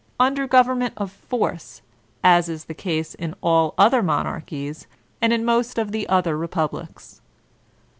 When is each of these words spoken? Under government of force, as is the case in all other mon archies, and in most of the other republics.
Under 0.19 0.47
government 0.47 0.95
of 0.97 1.11
force, 1.11 1.83
as 2.23 2.49
is 2.49 2.65
the 2.65 2.73
case 2.73 3.13
in 3.13 3.35
all 3.43 3.75
other 3.77 4.01
mon 4.01 4.25
archies, 4.25 4.87
and 5.21 5.31
in 5.31 5.45
most 5.45 5.77
of 5.77 5.91
the 5.91 6.09
other 6.09 6.35
republics. 6.35 7.21